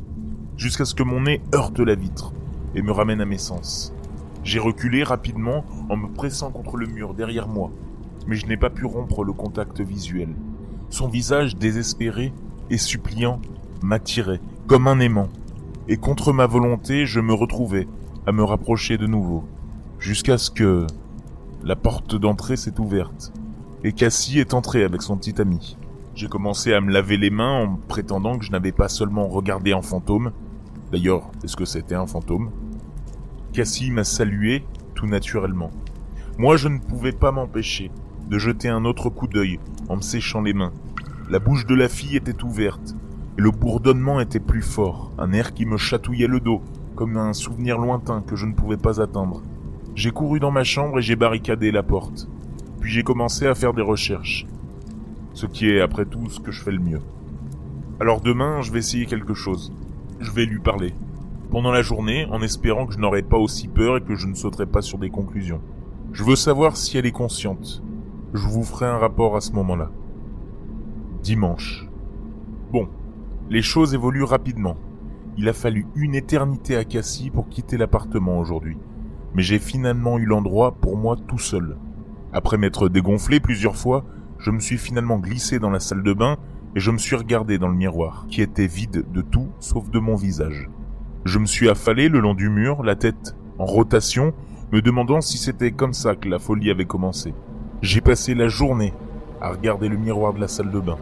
jusqu'à 0.59 0.83
ce 0.83 0.93
que 0.93 1.03
mon 1.03 1.21
nez 1.21 1.41
heurte 1.55 1.79
la 1.79 1.95
vitre 1.95 2.33
et 2.75 2.81
me 2.81 2.91
ramène 2.91 3.21
à 3.21 3.25
mes 3.25 3.37
sens. 3.37 3.93
J'ai 4.43 4.59
reculé 4.59 5.03
rapidement 5.03 5.63
en 5.89 5.95
me 5.95 6.09
pressant 6.09 6.51
contre 6.51 6.75
le 6.75 6.85
mur 6.85 7.13
derrière 7.13 7.47
moi, 7.47 7.71
mais 8.27 8.35
je 8.35 8.45
n'ai 8.45 8.57
pas 8.57 8.69
pu 8.69 8.85
rompre 8.85 9.23
le 9.23 9.31
contact 9.31 9.79
visuel. 9.79 10.35
Son 10.89 11.07
visage 11.07 11.55
désespéré 11.55 12.33
et 12.69 12.77
suppliant 12.77 13.39
m'attirait 13.81 14.41
comme 14.67 14.87
un 14.87 14.99
aimant, 14.99 15.29
et 15.87 15.95
contre 15.95 16.33
ma 16.33 16.45
volonté 16.45 17.05
je 17.05 17.21
me 17.21 17.33
retrouvais 17.33 17.87
à 18.27 18.33
me 18.33 18.43
rapprocher 18.43 18.97
de 18.97 19.07
nouveau, 19.07 19.45
jusqu'à 19.97 20.37
ce 20.37 20.51
que 20.51 20.85
la 21.63 21.77
porte 21.77 22.15
d'entrée 22.15 22.57
s'est 22.57 22.81
ouverte, 22.81 23.31
et 23.85 23.93
Cassie 23.93 24.39
est 24.39 24.53
entrée 24.53 24.83
avec 24.83 25.03
son 25.03 25.15
petit 25.15 25.39
ami. 25.39 25.77
J'ai 26.15 26.27
commencé 26.27 26.73
à 26.73 26.81
me 26.81 26.91
laver 26.91 27.15
les 27.15 27.29
mains 27.29 27.63
en 27.63 27.79
prétendant 27.87 28.37
que 28.37 28.43
je 28.43 28.51
n'avais 28.51 28.73
pas 28.73 28.89
seulement 28.89 29.29
regardé 29.29 29.71
un 29.71 29.81
fantôme, 29.81 30.33
d'ailleurs, 30.91 31.29
est-ce 31.43 31.55
que 31.55 31.65
c'était 31.65 31.95
un 31.95 32.07
fantôme? 32.07 32.51
Cassie 33.53 33.91
m'a 33.91 34.03
salué 34.03 34.63
tout 34.95 35.07
naturellement. 35.07 35.71
Moi, 36.37 36.57
je 36.57 36.67
ne 36.67 36.79
pouvais 36.79 37.11
pas 37.11 37.31
m'empêcher 37.31 37.91
de 38.29 38.37
jeter 38.37 38.69
un 38.69 38.85
autre 38.85 39.09
coup 39.09 39.27
d'œil 39.27 39.59
en 39.87 39.97
me 39.97 40.01
séchant 40.01 40.41
les 40.41 40.53
mains. 40.53 40.73
La 41.29 41.39
bouche 41.39 41.65
de 41.65 41.75
la 41.75 41.89
fille 41.89 42.15
était 42.15 42.43
ouverte, 42.43 42.95
et 43.37 43.41
le 43.41 43.51
bourdonnement 43.51 44.19
était 44.19 44.39
plus 44.39 44.61
fort, 44.61 45.11
un 45.17 45.31
air 45.31 45.53
qui 45.53 45.65
me 45.65 45.77
chatouillait 45.77 46.27
le 46.27 46.39
dos, 46.39 46.61
comme 46.95 47.17
un 47.17 47.33
souvenir 47.33 47.77
lointain 47.77 48.21
que 48.21 48.35
je 48.35 48.45
ne 48.45 48.53
pouvais 48.53 48.77
pas 48.77 49.01
atteindre. 49.01 49.41
J'ai 49.95 50.11
couru 50.11 50.39
dans 50.39 50.51
ma 50.51 50.63
chambre 50.63 50.99
et 50.99 51.01
j'ai 51.01 51.15
barricadé 51.15 51.71
la 51.71 51.83
porte. 51.83 52.27
Puis 52.79 52.91
j'ai 52.91 53.03
commencé 53.03 53.47
à 53.47 53.55
faire 53.55 53.73
des 53.73 53.81
recherches. 53.81 54.45
Ce 55.33 55.45
qui 55.45 55.69
est, 55.69 55.81
après 55.81 56.05
tout, 56.05 56.29
ce 56.29 56.39
que 56.39 56.51
je 56.51 56.61
fais 56.61 56.71
le 56.71 56.79
mieux. 56.79 57.01
Alors 57.99 58.21
demain, 58.21 58.61
je 58.61 58.71
vais 58.71 58.79
essayer 58.79 59.05
quelque 59.05 59.33
chose. 59.33 59.73
Je 60.19 60.31
vais 60.31 60.45
lui 60.45 60.59
parler 60.59 60.93
pendant 61.49 61.71
la 61.71 61.81
journée 61.81 62.27
en 62.29 62.41
espérant 62.41 62.85
que 62.85 62.93
je 62.93 62.99
n'aurai 62.99 63.23
pas 63.23 63.37
aussi 63.37 63.67
peur 63.67 63.97
et 63.97 64.01
que 64.01 64.15
je 64.15 64.27
ne 64.27 64.35
sauterai 64.35 64.65
pas 64.65 64.81
sur 64.81 64.97
des 64.97 65.09
conclusions. 65.09 65.61
Je 66.11 66.23
veux 66.23 66.35
savoir 66.35 66.77
si 66.77 66.97
elle 66.97 67.05
est 67.05 67.11
consciente. 67.11 67.81
Je 68.33 68.47
vous 68.47 68.63
ferai 68.63 68.85
un 68.85 68.97
rapport 68.97 69.35
à 69.35 69.41
ce 69.41 69.53
moment-là. 69.53 69.91
Dimanche. 71.23 71.87
Bon, 72.71 72.87
les 73.49 73.61
choses 73.61 73.93
évoluent 73.93 74.23
rapidement. 74.23 74.75
Il 75.37 75.47
a 75.47 75.53
fallu 75.53 75.87
une 75.95 76.15
éternité 76.15 76.75
à 76.75 76.83
Cassie 76.83 77.29
pour 77.29 77.47
quitter 77.47 77.77
l'appartement 77.77 78.39
aujourd'hui. 78.39 78.77
Mais 79.33 79.41
j'ai 79.41 79.59
finalement 79.59 80.19
eu 80.19 80.25
l'endroit 80.25 80.73
pour 80.73 80.97
moi 80.97 81.15
tout 81.27 81.39
seul. 81.39 81.77
Après 82.33 82.57
m'être 82.57 82.89
dégonflé 82.89 83.39
plusieurs 83.39 83.75
fois, 83.75 84.03
je 84.37 84.51
me 84.51 84.59
suis 84.59 84.77
finalement 84.77 85.17
glissé 85.17 85.59
dans 85.59 85.69
la 85.69 85.79
salle 85.79 86.03
de 86.03 86.13
bain 86.13 86.37
et 86.75 86.79
je 86.79 86.91
me 86.91 86.97
suis 86.97 87.15
regardé 87.15 87.57
dans 87.57 87.67
le 87.67 87.75
miroir, 87.75 88.25
qui 88.29 88.41
était 88.41 88.67
vide 88.67 89.05
de 89.11 89.21
tout 89.21 89.49
sauf 89.59 89.89
de 89.89 89.99
mon 89.99 90.15
visage. 90.15 90.69
Je 91.25 91.39
me 91.39 91.45
suis 91.45 91.69
affalé 91.69 92.09
le 92.09 92.19
long 92.19 92.33
du 92.33 92.49
mur, 92.49 92.83
la 92.83 92.95
tête 92.95 93.35
en 93.57 93.65
rotation, 93.65 94.33
me 94.71 94.81
demandant 94.81 95.21
si 95.21 95.37
c'était 95.37 95.71
comme 95.71 95.93
ça 95.93 96.15
que 96.15 96.29
la 96.29 96.39
folie 96.39 96.71
avait 96.71 96.85
commencé. 96.85 97.33
J'ai 97.81 98.01
passé 98.01 98.35
la 98.35 98.47
journée 98.47 98.93
à 99.41 99.49
regarder 99.49 99.89
le 99.89 99.97
miroir 99.97 100.33
de 100.33 100.39
la 100.39 100.47
salle 100.47 100.71
de 100.71 100.79
bain, 100.79 100.97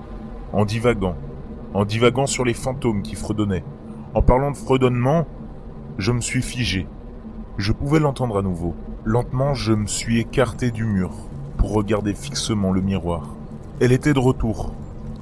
en 0.54 0.66
divaguant, 0.66 1.16
en 1.74 1.86
divaguant 1.86 2.28
sur 2.28 2.46
les 2.46 2.54
fantômes 2.54 3.02
qui 3.02 3.16
fredonnaient. 3.16 3.64
En 4.14 4.22
parlant 4.22 4.52
de 4.52 4.58
fredonnement, 4.58 5.28
je 5.98 6.12
me 6.12 6.22
suis 6.22 6.42
figé. 6.42 6.88
Je 7.58 7.72
pouvais 7.72 8.00
l'entendre 8.00 8.38
à 8.38 8.42
nouveau. 8.42 8.76
Lentement, 9.04 9.54
je 9.54 9.74
me 9.74 9.88
suis 9.88 10.20
écarté 10.20 10.72
du 10.72 10.86
mur 10.86 11.12
pour 11.58 11.74
regarder 11.74 12.14
fixement 12.14 12.72
le 12.72 12.82
miroir. 12.82 13.36
Elle 13.80 13.92
était 13.92 14.14
de 14.14 14.20
retour. 14.20 14.74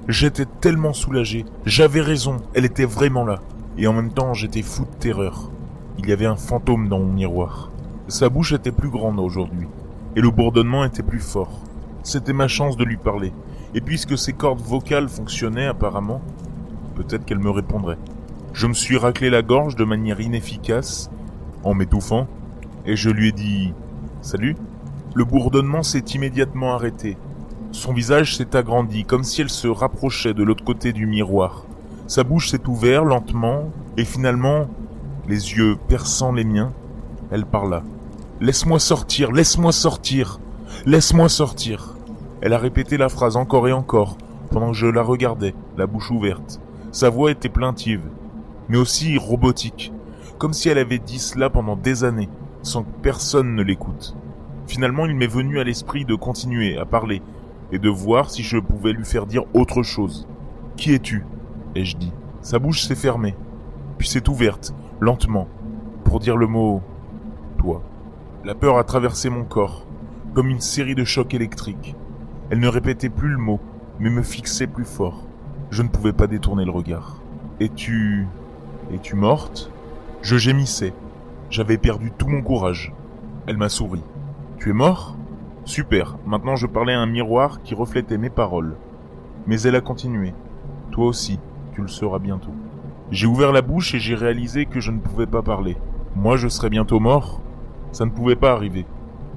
J'étais 0.07 0.45
tellement 0.45 0.93
soulagé. 0.93 1.45
J'avais 1.65 2.01
raison, 2.01 2.37
elle 2.53 2.65
était 2.65 2.85
vraiment 2.85 3.25
là 3.25 3.41
et 3.77 3.87
en 3.87 3.93
même 3.93 4.11
temps 4.11 4.33
j'étais 4.33 4.61
fou 4.61 4.85
de 4.85 4.99
terreur. 4.99 5.51
Il 5.97 6.07
y 6.07 6.13
avait 6.13 6.25
un 6.25 6.35
fantôme 6.35 6.87
dans 6.87 6.99
mon 6.99 7.11
miroir. 7.11 7.71
Sa 8.07 8.29
bouche 8.29 8.53
était 8.53 8.71
plus 8.71 8.89
grande 8.89 9.19
aujourd'hui, 9.19 9.67
et 10.15 10.21
le 10.21 10.29
bourdonnement 10.29 10.85
était 10.85 11.03
plus 11.03 11.19
fort. 11.19 11.61
C'était 12.03 12.33
ma 12.33 12.47
chance 12.47 12.77
de 12.77 12.83
lui 12.83 12.97
parler, 12.97 13.33
et 13.73 13.81
puisque 13.81 14.17
ses 14.17 14.33
cordes 14.33 14.61
vocales 14.61 15.09
fonctionnaient 15.09 15.67
apparemment, 15.67 16.21
peut-être 16.95 17.25
qu'elle 17.25 17.39
me 17.39 17.49
répondrait. 17.49 17.97
Je 18.53 18.67
me 18.67 18.73
suis 18.73 18.97
raclé 18.97 19.29
la 19.29 19.41
gorge 19.41 19.75
de 19.75 19.83
manière 19.83 20.21
inefficace, 20.21 21.09
en 21.63 21.73
m'étouffant, 21.73 22.27
et 22.85 22.95
je 22.95 23.09
lui 23.09 23.29
ai 23.29 23.31
dit 23.31 23.73
Salut. 24.21 24.55
Le 25.13 25.23
bourdonnement 25.23 25.81
s'est 25.81 26.03
immédiatement 26.13 26.73
arrêté. 26.73 27.17
Son 27.75 27.91
visage 27.91 28.37
s'est 28.37 28.55
agrandi, 28.55 29.03
comme 29.03 29.25
si 29.25 29.41
elle 29.41 29.49
se 29.49 29.67
rapprochait 29.67 30.33
de 30.33 30.43
l'autre 30.43 30.63
côté 30.63 30.93
du 30.93 31.05
miroir. 31.05 31.65
Sa 32.07 32.23
bouche 32.23 32.49
s'est 32.49 32.65
ouverte 32.67 33.03
lentement, 33.03 33.69
et 33.97 34.05
finalement, 34.05 34.67
les 35.27 35.55
yeux 35.55 35.75
perçant 35.89 36.31
les 36.31 36.45
miens, 36.45 36.71
elle 37.31 37.45
parla. 37.45 37.83
Laisse-moi 38.39 38.79
sortir, 38.79 39.33
laisse-moi 39.33 39.73
sortir, 39.73 40.39
laisse-moi 40.85 41.27
sortir. 41.27 41.97
Elle 42.41 42.53
a 42.53 42.57
répété 42.57 42.95
la 42.95 43.09
phrase 43.09 43.35
encore 43.35 43.67
et 43.67 43.73
encore, 43.73 44.17
pendant 44.51 44.69
que 44.69 44.77
je 44.77 44.87
la 44.87 45.03
regardais, 45.03 45.53
la 45.77 45.85
bouche 45.85 46.11
ouverte. 46.11 46.61
Sa 46.93 47.09
voix 47.09 47.29
était 47.29 47.49
plaintive, 47.49 48.05
mais 48.69 48.77
aussi 48.77 49.17
robotique, 49.17 49.91
comme 50.37 50.53
si 50.53 50.69
elle 50.69 50.77
avait 50.77 50.97
dit 50.97 51.19
cela 51.19 51.49
pendant 51.49 51.75
des 51.75 52.05
années, 52.05 52.29
sans 52.61 52.83
que 52.83 53.01
personne 53.01 53.53
ne 53.53 53.63
l'écoute. 53.63 54.15
Finalement, 54.65 55.05
il 55.05 55.15
m'est 55.15 55.27
venu 55.27 55.59
à 55.59 55.65
l'esprit 55.65 56.05
de 56.05 56.15
continuer 56.15 56.77
à 56.77 56.85
parler, 56.85 57.21
et 57.71 57.79
de 57.79 57.89
voir 57.89 58.29
si 58.29 58.43
je 58.43 58.57
pouvais 58.57 58.93
lui 58.93 59.05
faire 59.05 59.25
dire 59.25 59.43
autre 59.53 59.83
chose. 59.83 60.27
Qui 60.77 60.93
es-tu? 60.93 61.25
Ai-je 61.75 61.97
dit. 61.97 62.13
Sa 62.41 62.59
bouche 62.59 62.83
s'est 62.83 62.95
fermée, 62.95 63.35
puis 63.97 64.07
s'est 64.07 64.29
ouverte, 64.29 64.73
lentement, 64.99 65.47
pour 66.03 66.19
dire 66.19 66.37
le 66.37 66.47
mot 66.47 66.81
toi. 67.57 67.81
La 68.43 68.53
peur 68.53 68.77
a 68.77 68.83
traversé 68.83 69.29
mon 69.29 69.43
corps, 69.43 69.85
comme 70.33 70.49
une 70.49 70.61
série 70.61 70.95
de 70.95 71.03
chocs 71.03 71.33
électriques. 71.33 71.95
Elle 72.51 72.59
ne 72.59 72.67
répétait 72.67 73.09
plus 73.09 73.29
le 73.29 73.37
mot, 73.37 73.59
mais 73.99 74.09
me 74.09 74.21
fixait 74.21 74.67
plus 74.67 74.85
fort. 74.85 75.23
Je 75.71 75.81
ne 75.81 75.87
pouvais 75.87 76.13
pas 76.13 76.27
détourner 76.27 76.65
le 76.65 76.71
regard. 76.71 77.21
Es-tu... 77.59 78.27
Es-tu 78.93 79.15
morte? 79.15 79.71
Je 80.21 80.37
gémissais. 80.37 80.93
J'avais 81.49 81.77
perdu 81.77 82.11
tout 82.15 82.27
mon 82.27 82.41
courage. 82.41 82.93
Elle 83.47 83.57
m'a 83.57 83.69
souri. 83.69 84.03
Tu 84.57 84.69
es 84.69 84.73
mort? 84.73 85.17
Super, 85.65 86.19
maintenant 86.27 86.55
je 86.55 86.67
parlais 86.67 86.93
à 86.93 86.99
un 86.99 87.07
miroir 87.07 87.63
qui 87.63 87.73
reflétait 87.73 88.19
mes 88.19 88.29
paroles. 88.29 88.75
Mais 89.47 89.59
elle 89.61 89.75
a 89.75 89.81
continué. 89.81 90.35
Toi 90.91 91.07
aussi, 91.07 91.39
tu 91.73 91.81
le 91.81 91.87
seras 91.87 92.19
bientôt. 92.19 92.53
J'ai 93.09 93.25
ouvert 93.25 93.51
la 93.51 93.63
bouche 93.63 93.95
et 93.95 93.99
j'ai 93.99 94.13
réalisé 94.13 94.67
que 94.67 94.79
je 94.79 94.91
ne 94.91 94.99
pouvais 94.99 95.25
pas 95.25 95.41
parler. 95.41 95.75
Moi 96.15 96.37
je 96.37 96.47
serais 96.47 96.69
bientôt 96.69 96.99
mort 96.99 97.41
Ça 97.91 98.05
ne 98.05 98.11
pouvait 98.11 98.35
pas 98.35 98.51
arriver. 98.51 98.85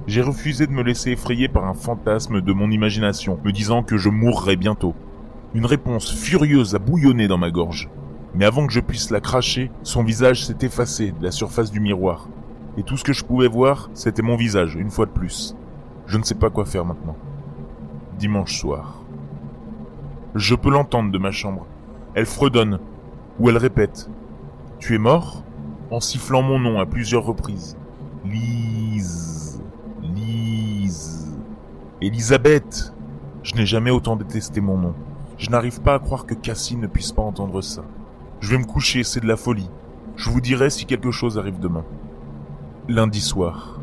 J'ai 0.05 0.21
refusé 0.21 0.67
de 0.67 0.71
me 0.71 0.83
laisser 0.83 1.11
effrayer 1.11 1.47
par 1.47 1.65
un 1.65 1.73
fantasme 1.73 2.41
de 2.41 2.53
mon 2.53 2.69
imagination, 2.69 3.39
me 3.43 3.51
disant 3.51 3.81
que 3.81 3.97
je 3.97 4.09
mourrais 4.09 4.55
bientôt. 4.55 4.93
Une 5.55 5.65
réponse 5.65 6.11
furieuse 6.11 6.75
a 6.75 6.79
bouillonné 6.79 7.27
dans 7.27 7.39
ma 7.39 7.49
gorge. 7.49 7.89
Mais 8.35 8.45
avant 8.45 8.67
que 8.67 8.73
je 8.73 8.81
puisse 8.81 9.09
la 9.09 9.19
cracher, 9.19 9.71
son 9.81 10.03
visage 10.03 10.45
s'est 10.45 10.57
effacé 10.61 11.11
de 11.11 11.23
la 11.23 11.31
surface 11.31 11.71
du 11.71 11.79
miroir. 11.79 12.29
Et 12.77 12.83
tout 12.83 12.97
ce 12.97 13.03
que 13.03 13.13
je 13.13 13.25
pouvais 13.25 13.47
voir, 13.47 13.89
c'était 13.95 14.21
mon 14.21 14.35
visage, 14.35 14.75
une 14.75 14.91
fois 14.91 15.07
de 15.07 15.11
plus. 15.11 15.55
Je 16.09 16.17
ne 16.17 16.23
sais 16.23 16.33
pas 16.33 16.49
quoi 16.49 16.65
faire 16.65 16.85
maintenant. 16.85 17.15
Dimanche 18.17 18.57
soir. 18.57 19.03
Je 20.33 20.55
peux 20.55 20.71
l'entendre 20.71 21.11
de 21.11 21.17
ma 21.19 21.29
chambre. 21.29 21.67
Elle 22.15 22.25
fredonne, 22.25 22.79
ou 23.39 23.47
elle 23.47 23.57
répète. 23.57 24.09
Tu 24.79 24.95
es 24.95 24.97
mort? 24.97 25.43
En 25.91 25.99
sifflant 25.99 26.41
mon 26.41 26.57
nom 26.57 26.79
à 26.79 26.87
plusieurs 26.87 27.23
reprises. 27.23 27.77
Lise. 28.25 29.61
Lise. 30.01 31.37
Elisabeth. 32.01 32.91
Je 33.43 33.53
n'ai 33.53 33.67
jamais 33.67 33.91
autant 33.91 34.15
détesté 34.15 34.61
mon 34.61 34.79
nom. 34.79 34.95
Je 35.37 35.51
n'arrive 35.51 35.79
pas 35.79 35.93
à 35.93 35.99
croire 35.99 36.25
que 36.25 36.33
Cassie 36.33 36.75
ne 36.75 36.87
puisse 36.87 37.11
pas 37.11 37.21
entendre 37.21 37.61
ça. 37.61 37.83
Je 38.39 38.49
vais 38.49 38.57
me 38.57 38.65
coucher, 38.65 39.03
c'est 39.03 39.19
de 39.19 39.27
la 39.27 39.37
folie. 39.37 39.69
Je 40.15 40.31
vous 40.31 40.41
dirai 40.41 40.71
si 40.71 40.85
quelque 40.85 41.11
chose 41.11 41.37
arrive 41.37 41.59
demain. 41.59 41.85
Lundi 42.87 43.21
soir. 43.21 43.78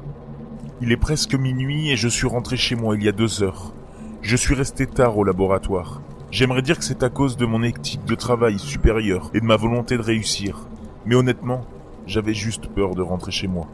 Il 0.83 0.93
est 0.93 0.99
presque 0.99 1.35
minuit 1.35 1.91
et 1.91 1.97
je 1.97 2.07
suis 2.07 2.27
rentré 2.27 2.59
chez 2.59 2.77
moi 2.77 2.97
il 2.97 3.03
y 3.03 3.09
a 3.09 3.13
deux 3.13 3.43
heures. 3.43 3.73
Je 4.21 4.37
suis 4.37 4.55
resté 4.55 4.87
tard 4.87 5.17
au 5.17 5.25
laboratoire. 5.25 6.03
J'aimerais 6.31 6.61
dire 6.61 6.79
que 6.79 6.85
c'est 6.85 7.03
à 7.03 7.09
cause 7.09 7.39
de 7.39 7.47
mon 7.47 7.63
éthique 7.63 8.05
de 8.05 8.15
travail 8.15 8.59
supérieure 8.59 9.31
et 9.33 9.41
de 9.41 9.47
ma 9.47 9.57
volonté 9.57 9.97
de 9.97 10.03
réussir. 10.03 10.69
Mais 11.07 11.15
honnêtement, 11.15 11.63
j'avais 12.07 12.35
juste 12.35 12.67
peur 12.67 12.95
de 12.95 13.01
rentrer 13.01 13.33
chez 13.33 13.47
moi. 13.47 13.69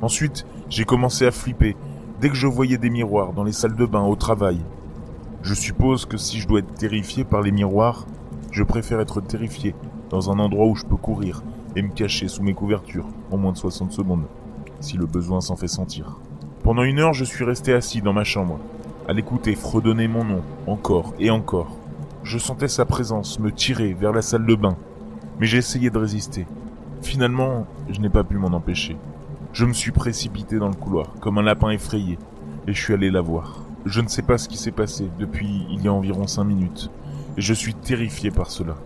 Ensuite, 0.00 0.46
j'ai 0.70 0.84
commencé 0.84 1.26
à 1.26 1.32
flipper 1.32 1.74
dès 2.20 2.28
que 2.28 2.36
je 2.36 2.46
voyais 2.46 2.78
des 2.78 2.90
miroirs 2.90 3.32
dans 3.32 3.42
les 3.42 3.50
salles 3.50 3.74
de 3.74 3.86
bain 3.86 4.04
au 4.04 4.14
travail. 4.14 4.60
Je 5.42 5.54
suppose 5.54 6.06
que 6.06 6.18
si 6.18 6.38
je 6.38 6.46
dois 6.46 6.60
être 6.60 6.74
terrifié 6.74 7.24
par 7.24 7.42
les 7.42 7.50
miroirs, 7.50 8.06
je 8.52 8.62
préfère 8.62 9.00
être 9.00 9.20
terrifié 9.20 9.74
dans 10.08 10.30
un 10.30 10.38
endroit 10.38 10.66
où 10.66 10.76
je 10.76 10.84
peux 10.84 10.94
courir 10.94 11.42
et 11.74 11.82
me 11.82 11.92
cacher 11.92 12.28
sous 12.28 12.44
mes 12.44 12.54
couvertures 12.54 13.08
en 13.32 13.38
moins 13.38 13.50
de 13.50 13.58
60 13.58 13.90
secondes, 13.90 14.26
si 14.78 14.96
le 14.96 15.06
besoin 15.06 15.40
s'en 15.40 15.56
fait 15.56 15.66
sentir. 15.66 16.20
Pendant 16.64 16.82
une 16.82 16.98
heure, 16.98 17.12
je 17.12 17.26
suis 17.26 17.44
resté 17.44 17.74
assis 17.74 18.00
dans 18.00 18.14
ma 18.14 18.24
chambre, 18.24 18.58
à 19.06 19.12
l'écouter 19.12 19.54
fredonner 19.54 20.08
mon 20.08 20.24
nom, 20.24 20.40
encore 20.66 21.12
et 21.18 21.28
encore. 21.28 21.76
Je 22.22 22.38
sentais 22.38 22.68
sa 22.68 22.86
présence 22.86 23.38
me 23.38 23.52
tirer 23.52 23.92
vers 23.92 24.14
la 24.14 24.22
salle 24.22 24.46
de 24.46 24.54
bain, 24.54 24.78
mais 25.38 25.44
j'ai 25.44 25.58
essayé 25.58 25.90
de 25.90 25.98
résister. 25.98 26.46
Finalement, 27.02 27.66
je 27.90 28.00
n'ai 28.00 28.08
pas 28.08 28.24
pu 28.24 28.38
m'en 28.38 28.46
empêcher. 28.46 28.96
Je 29.52 29.66
me 29.66 29.74
suis 29.74 29.90
précipité 29.90 30.56
dans 30.56 30.70
le 30.70 30.74
couloir, 30.74 31.12
comme 31.20 31.36
un 31.36 31.42
lapin 31.42 31.68
effrayé, 31.68 32.18
et 32.66 32.72
je 32.72 32.82
suis 32.82 32.94
allé 32.94 33.10
la 33.10 33.20
voir. 33.20 33.60
Je 33.84 34.00
ne 34.00 34.08
sais 34.08 34.22
pas 34.22 34.38
ce 34.38 34.48
qui 34.48 34.56
s'est 34.56 34.70
passé 34.70 35.10
depuis 35.18 35.66
il 35.70 35.84
y 35.84 35.88
a 35.88 35.92
environ 35.92 36.26
cinq 36.26 36.44
minutes, 36.44 36.90
et 37.36 37.42
je 37.42 37.52
suis 37.52 37.74
terrifié 37.74 38.30
par 38.30 38.50
cela. 38.50 38.76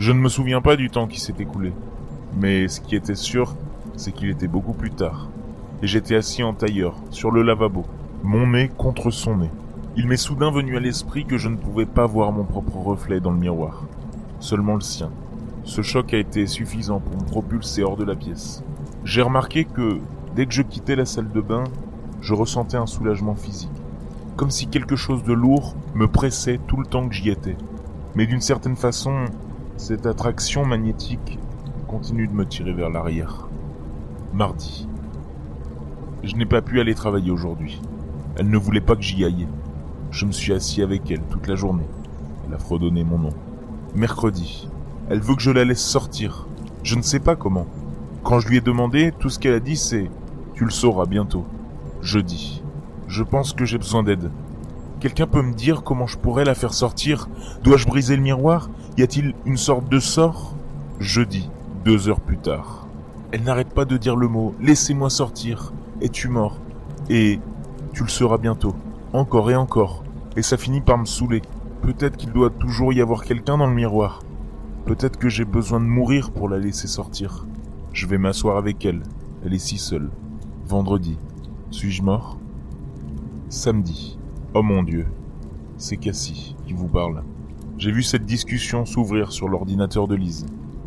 Je 0.00 0.10
ne 0.10 0.18
me 0.18 0.28
souviens 0.28 0.62
pas 0.62 0.74
du 0.74 0.90
temps 0.90 1.06
qui 1.06 1.20
s'est 1.20 1.36
écoulé, 1.38 1.72
mais 2.40 2.66
ce 2.66 2.80
qui 2.80 2.96
était 2.96 3.14
sûr, 3.14 3.54
c'est 3.94 4.10
qu'il 4.10 4.30
était 4.30 4.48
beaucoup 4.48 4.72
plus 4.72 4.90
tard, 4.90 5.28
et 5.82 5.86
j'étais 5.86 6.16
assis 6.16 6.42
en 6.42 6.54
tailleur, 6.54 6.96
sur 7.10 7.30
le 7.30 7.42
lavabo, 7.42 7.84
mon 8.22 8.48
nez 8.48 8.70
contre 8.76 9.10
son 9.10 9.36
nez. 9.36 9.50
Il 9.96 10.06
m'est 10.06 10.16
soudain 10.16 10.50
venu 10.50 10.76
à 10.76 10.80
l'esprit 10.80 11.24
que 11.24 11.38
je 11.38 11.48
ne 11.48 11.56
pouvais 11.56 11.86
pas 11.86 12.06
voir 12.06 12.32
mon 12.32 12.44
propre 12.44 12.76
reflet 12.76 13.20
dans 13.20 13.32
le 13.32 13.38
miroir, 13.38 13.84
seulement 14.38 14.74
le 14.74 14.80
sien. 14.80 15.10
Ce 15.64 15.82
choc 15.82 16.14
a 16.14 16.18
été 16.18 16.46
suffisant 16.46 17.00
pour 17.00 17.20
me 17.20 17.26
propulser 17.26 17.82
hors 17.82 17.96
de 17.96 18.04
la 18.04 18.16
pièce. 18.16 18.62
J'ai 19.04 19.22
remarqué 19.22 19.64
que, 19.64 19.98
dès 20.36 20.46
que 20.46 20.52
je 20.52 20.62
quittais 20.62 20.96
la 20.96 21.06
salle 21.06 21.30
de 21.30 21.40
bain, 21.40 21.64
je 22.20 22.34
ressentais 22.34 22.76
un 22.76 22.86
soulagement 22.86 23.34
physique 23.34 23.70
comme 24.40 24.50
si 24.50 24.68
quelque 24.68 24.96
chose 24.96 25.22
de 25.22 25.34
lourd 25.34 25.74
me 25.94 26.08
pressait 26.08 26.58
tout 26.66 26.78
le 26.78 26.86
temps 26.86 27.06
que 27.06 27.14
j'y 27.14 27.28
étais. 27.28 27.58
Mais 28.14 28.24
d'une 28.24 28.40
certaine 28.40 28.74
façon, 28.74 29.26
cette 29.76 30.06
attraction 30.06 30.64
magnétique 30.64 31.38
continue 31.86 32.26
de 32.26 32.32
me 32.32 32.46
tirer 32.46 32.72
vers 32.72 32.88
l'arrière. 32.88 33.48
Mardi. 34.32 34.88
Je 36.22 36.36
n'ai 36.36 36.44
pas 36.44 36.60
pu 36.60 36.80
aller 36.80 36.94
travailler 36.94 37.30
aujourd'hui. 37.30 37.80
Elle 38.36 38.50
ne 38.50 38.58
voulait 38.58 38.82
pas 38.82 38.94
que 38.94 39.02
j'y 39.02 39.24
aille. 39.24 39.48
Je 40.10 40.26
me 40.26 40.32
suis 40.32 40.52
assis 40.52 40.82
avec 40.82 41.10
elle 41.10 41.22
toute 41.30 41.46
la 41.46 41.54
journée. 41.54 41.86
Elle 42.46 42.54
a 42.54 42.58
fredonné 42.58 43.04
mon 43.04 43.18
nom. 43.18 43.32
Mercredi. 43.94 44.68
Elle 45.08 45.20
veut 45.20 45.34
que 45.34 45.40
je 45.40 45.50
la 45.50 45.64
laisse 45.64 45.82
sortir. 45.82 46.46
Je 46.82 46.96
ne 46.96 47.02
sais 47.02 47.20
pas 47.20 47.36
comment. 47.36 47.66
Quand 48.22 48.38
je 48.38 48.48
lui 48.48 48.58
ai 48.58 48.60
demandé, 48.60 49.12
tout 49.18 49.30
ce 49.30 49.38
qu'elle 49.38 49.54
a 49.54 49.60
dit 49.60 49.76
c'est⁇ 49.76 50.02
Tu 50.54 50.64
le 50.64 50.70
sauras 50.70 51.06
bientôt⁇ 51.06 51.46
Jeudi. 52.04 52.62
Je 53.08 53.22
pense 53.22 53.54
que 53.54 53.64
j'ai 53.64 53.78
besoin 53.78 54.02
d'aide. 54.02 54.30
Quelqu'un 55.00 55.26
peut 55.26 55.42
me 55.42 55.54
dire 55.54 55.82
comment 55.82 56.06
je 56.06 56.18
pourrais 56.18 56.44
la 56.44 56.54
faire 56.54 56.74
sortir? 56.74 57.28
Dois-je 57.64 57.86
briser 57.86 58.16
le 58.16 58.22
miroir? 58.22 58.68
Y 58.98 59.02
a-t-il 59.02 59.34
une 59.46 59.56
sorte 59.56 59.88
de 59.88 59.98
sort? 59.98 60.54
Jeudi, 60.98 61.48
deux 61.86 62.10
heures 62.10 62.20
plus 62.20 62.36
tard. 62.36 62.86
Elle 63.32 63.42
n'arrête 63.42 63.72
pas 63.72 63.86
de 63.86 63.96
dire 63.96 64.16
le 64.16 64.28
mot⁇ 64.28 64.54
Laissez-moi 64.66 65.08
sortir⁇ 65.08 65.72
Es-tu 66.00 66.28
mort? 66.28 66.58
Et 67.08 67.40
tu 67.92 68.02
le 68.02 68.08
seras 68.08 68.38
bientôt. 68.38 68.74
Encore 69.12 69.50
et 69.50 69.56
encore. 69.56 70.02
Et 70.36 70.42
ça 70.42 70.56
finit 70.56 70.80
par 70.80 70.96
me 70.96 71.04
saouler. 71.04 71.42
Peut-être 71.82 72.16
qu'il 72.16 72.32
doit 72.32 72.50
toujours 72.50 72.92
y 72.92 73.00
avoir 73.00 73.24
quelqu'un 73.24 73.58
dans 73.58 73.66
le 73.66 73.74
miroir. 73.74 74.22
Peut-être 74.86 75.18
que 75.18 75.28
j'ai 75.28 75.44
besoin 75.44 75.80
de 75.80 75.84
mourir 75.84 76.30
pour 76.30 76.48
la 76.48 76.58
laisser 76.58 76.86
sortir. 76.86 77.46
Je 77.92 78.06
vais 78.06 78.18
m'asseoir 78.18 78.56
avec 78.56 78.84
elle. 78.84 79.02
Elle 79.44 79.52
est 79.52 79.58
si 79.58 79.76
seule. 79.76 80.10
Vendredi. 80.66 81.18
Suis-je 81.70 82.02
mort? 82.02 82.38
Samedi. 83.48 84.18
Oh 84.54 84.62
mon 84.62 84.82
Dieu. 84.82 85.06
C'est 85.76 85.96
Cassie 85.96 86.56
qui 86.66 86.72
vous 86.72 86.88
parle. 86.88 87.22
J'ai 87.76 87.92
vu 87.92 88.02
cette 88.02 88.24
discussion 88.24 88.86
s'ouvrir 88.86 89.32
sur 89.32 89.48
l'ordinateur 89.48 90.08
de 90.08 90.14
Lise. 90.14 90.46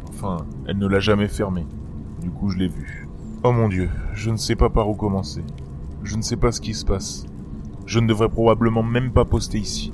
Enfin, 0.10 0.38
elle 0.68 0.78
ne 0.78 0.88
l'a 0.88 1.00
jamais 1.00 1.28
fermé. 1.28 1.66
Du 2.22 2.30
coup, 2.30 2.50
je 2.50 2.58
l'ai 2.58 2.68
vue. 2.68 3.03
Oh 3.46 3.52
mon 3.52 3.68
Dieu, 3.68 3.90
je 4.14 4.30
ne 4.30 4.38
sais 4.38 4.56
pas 4.56 4.70
par 4.70 4.88
où 4.88 4.96
commencer. 4.96 5.44
Je 6.02 6.16
ne 6.16 6.22
sais 6.22 6.38
pas 6.38 6.54
ce 6.54 6.62
qui 6.62 6.74
se 6.74 6.86
passe. 6.86 7.26
Je 7.86 8.00
ne 8.00 8.08
devrais 8.08 8.30
probablement 8.30 8.84
même 8.84 9.12
pas 9.12 9.26
poster 9.26 9.58
ici. 9.58 9.92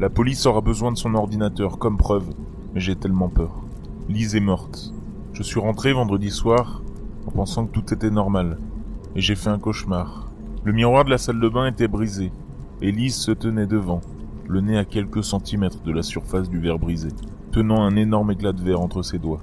La 0.00 0.08
police 0.08 0.46
aura 0.46 0.62
besoin 0.62 0.92
de 0.92 0.96
son 0.96 1.14
ordinateur 1.14 1.78
comme 1.78 1.98
preuve, 1.98 2.30
mais 2.72 2.80
j'ai 2.80 2.96
tellement 2.96 3.28
peur. 3.28 3.66
Lise 4.08 4.34
est 4.34 4.40
morte. 4.40 4.94
Je 5.34 5.42
suis 5.42 5.60
rentré 5.60 5.92
vendredi 5.92 6.30
soir 6.30 6.82
en 7.26 7.32
pensant 7.32 7.66
que 7.66 7.72
tout 7.72 7.92
était 7.92 8.10
normal, 8.10 8.56
et 9.14 9.20
j'ai 9.20 9.34
fait 9.34 9.50
un 9.50 9.58
cauchemar. 9.58 10.30
Le 10.64 10.72
miroir 10.72 11.04
de 11.04 11.10
la 11.10 11.18
salle 11.18 11.38
de 11.38 11.48
bain 11.50 11.66
était 11.66 11.88
brisé. 11.88 12.32
Elise 12.80 13.16
se 13.16 13.32
tenait 13.32 13.66
devant, 13.66 14.00
le 14.48 14.62
nez 14.62 14.78
à 14.78 14.86
quelques 14.86 15.22
centimètres 15.22 15.82
de 15.82 15.92
la 15.92 16.02
surface 16.02 16.48
du 16.48 16.60
verre 16.60 16.78
brisé, 16.78 17.08
tenant 17.52 17.82
un 17.82 17.94
énorme 17.94 18.30
éclat 18.30 18.54
de 18.54 18.62
verre 18.62 18.80
entre 18.80 19.02
ses 19.02 19.18
doigts. 19.18 19.42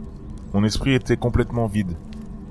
Mon 0.55 0.63
esprit 0.63 0.95
était 0.95 1.17
complètement 1.17 1.67
vide, 1.67 1.95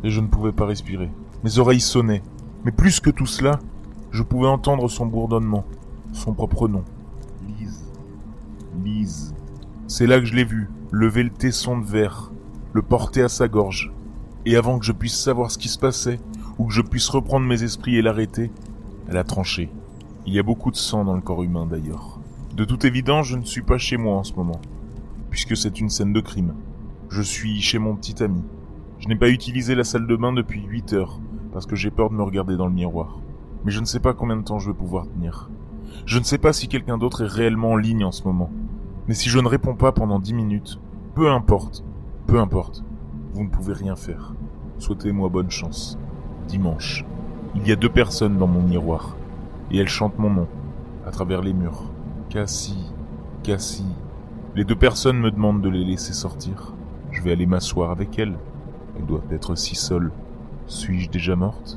et 0.05 0.11
je 0.11 0.21
ne 0.21 0.27
pouvais 0.27 0.53
pas 0.53 0.67
respirer. 0.67 1.11
Mes 1.45 1.59
oreilles 1.59 1.81
sonnaient, 1.81 2.23
mais 2.65 2.73
plus 2.73 3.01
que 3.01 3.11
tout 3.11 3.27
cela, 3.27 3.59
je 4.11 4.23
pouvais 4.23 4.49
entendre 4.49 4.89
son 4.89 5.07
bourdonnement, 5.07 5.65
son 6.13 6.35
propre 6.35 6.69
nom. 6.69 6.85
Lise. 7.47 7.91
Lise. 8.85 9.35
C'est 9.87 10.07
là 10.07 10.19
que 10.19 10.27
je 10.27 10.35
l'ai 10.35 10.45
vu, 10.45 10.71
lever 10.91 11.23
le 11.23 11.31
tesson 11.31 11.79
de 11.79 11.85
verre, 11.85 12.31
le 12.73 12.83
porter 12.83 13.23
à 13.23 13.29
sa 13.29 13.49
gorge. 13.49 13.93
Et 14.45 14.57
avant 14.57 14.79
que 14.79 14.85
je 14.85 14.93
puisse 14.93 15.19
savoir 15.19 15.51
ce 15.51 15.59
qui 15.59 15.69
se 15.69 15.79
passait, 15.79 16.21
ou 16.59 16.67
que 16.67 16.73
je 16.73 16.83
puisse 16.83 17.09
reprendre 17.09 17.47
mes 17.47 17.63
esprits 17.63 17.97
et 17.97 18.03
l'arrêter, 18.03 18.51
elle 19.09 19.17
a 19.17 19.25
tranché. 19.25 19.71
Il 20.27 20.35
y 20.35 20.39
a 20.39 20.43
beaucoup 20.43 20.71
de 20.71 20.77
sang 20.77 21.05
dans 21.05 21.15
le 21.15 21.21
corps 21.21 21.43
humain 21.43 21.67
d'ailleurs. 21.67 22.21
De 22.55 22.65
toute 22.65 22.85
évidence, 22.85 23.27
je 23.27 23.37
ne 23.37 23.45
suis 23.45 23.63
pas 23.63 23.79
chez 23.79 23.97
moi 23.97 24.17
en 24.17 24.25
ce 24.25 24.35
moment, 24.35 24.61
puisque 25.31 25.57
c'est 25.57 25.81
une 25.81 25.89
scène 25.89 26.13
de 26.13 26.21
crime. 26.21 26.55
Je 27.09 27.23
suis 27.23 27.61
chez 27.61 27.79
mon 27.79 27.97
petit 27.97 28.23
ami. 28.23 28.43
Je 29.03 29.09
n'ai 29.09 29.17
pas 29.17 29.31
utilisé 29.31 29.75
la 29.75 29.83
salle 29.83 30.07
de 30.07 30.15
bain 30.15 30.33
depuis 30.33 30.63
8 30.63 30.93
heures, 30.93 31.19
parce 31.53 31.67
que 31.67 31.75
j'ai 31.75 31.91
peur 31.91 32.09
de 32.09 32.15
me 32.15 32.23
regarder 32.23 32.57
dans 32.57 32.69
le 32.69 32.73
miroir. 32.73 33.19
Mais 33.65 33.73
je 33.73 33.81
ne 33.81 33.85
sais 33.85 33.99
pas 33.99 34.15
combien 34.15 34.37
de 34.37 34.45
temps 34.45 34.61
je 34.61 34.71
vais 34.71 34.77
pouvoir 34.77 35.09
tenir. 35.09 35.51
Je 36.07 36.21
ne 36.21 36.25
sais 36.25 36.39
pas 36.39 36.53
si 36.53 36.69
quelqu'un 36.69 36.99
d'autre 36.99 37.25
est 37.25 37.27
réellement 37.27 37.73
en 37.73 37.77
ligne 37.77 38.05
en 38.05 38.13
ce 38.13 38.23
moment. 38.23 38.53
Mais 39.09 39.15
si 39.15 39.29
je 39.29 39.41
ne 39.41 39.49
réponds 39.49 39.75
pas 39.75 39.91
pendant 39.91 40.21
10 40.21 40.35
minutes, 40.35 40.79
peu 41.17 41.33
importe, 41.33 41.85
peu 42.29 42.39
importe, 42.39 42.85
vous 43.33 43.43
ne 43.43 43.49
pouvez 43.49 43.73
rien 43.73 43.97
faire. 43.97 44.35
Souhaitez-moi 44.79 45.29
bonne 45.29 45.51
chance 45.51 45.99
dimanche. 46.47 47.05
Il 47.57 47.67
y 47.67 47.73
a 47.73 47.77
deux 47.77 47.89
personnes 47.89 48.39
dans 48.39 48.47
mon 48.47 48.63
miroir, 48.63 49.17
et 49.73 49.79
elles 49.79 49.89
chantent 49.89 50.19
mon 50.21 50.31
nom, 50.31 50.47
à 51.05 51.11
travers 51.11 51.43
les 51.43 51.53
murs. 51.53 51.91
Cassie, 52.29 52.93
Cassie. 53.43 53.97
Les 54.55 54.65
deux 54.65 54.77
personnes 54.77 55.19
me 55.19 55.33
demandent 55.33 55.61
de 55.61 55.69
les 55.69 55.85
laisser 55.85 56.13
sortir. 56.13 56.73
Je 57.11 57.21
vais 57.21 57.33
aller 57.33 57.47
m'asseoir 57.47 57.91
avec 57.91 58.17
elles. 58.21 58.39
Elles 59.03 59.09
doivent 59.09 59.33
être 59.33 59.57
si 59.57 59.75
seules. 59.75 60.13
Suis-je 60.69 61.11
déjà 61.11 61.35
morte? 61.35 61.77